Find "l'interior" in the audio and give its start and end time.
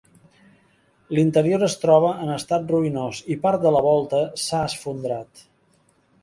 1.17-1.65